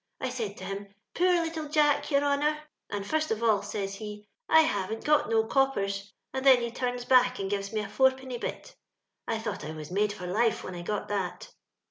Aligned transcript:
I 0.19 0.29
said 0.29 0.57
to 0.57 0.63
him,' 0.63 0.87
Poor 1.15 1.35
little 1.43 1.69
Jack, 1.69 2.07
ycr 2.07 2.23
honour/ 2.23 2.57
and, 2.89 3.05
fust 3.05 3.29
of 3.29 3.43
all, 3.43 3.61
says 3.61 3.97
he,' 3.97 4.27
1 4.47 4.65
haven't 4.65 5.03
got 5.03 5.29
no 5.29 5.43
coppers,' 5.43 6.11
and 6.33 6.43
then 6.43 6.57
ho 6.63 6.69
turns 6.71 7.05
back 7.05 7.37
and 7.37 7.51
give 7.51 7.71
me 7.71 7.81
a 7.81 7.87
fourpenny 7.87 8.39
bit. 8.39 8.75
I 9.27 9.37
thought 9.37 9.63
I 9.63 9.73
was 9.73 9.91
made 9.91 10.11
for 10.11 10.25
life 10.25 10.63
when 10.63 10.73
I 10.73 10.81
got 10.81 11.07
that. 11.09 11.51